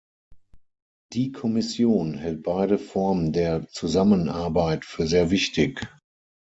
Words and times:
Die 1.13 1.31
Kommission 1.31 2.15
hält 2.17 2.41
beide 2.41 2.79
Formen 2.79 3.33
der 3.33 3.67
Zusammenarbeit 3.67 4.83
für 4.83 5.05
sehr 5.05 5.29
wichtig. 5.29 5.79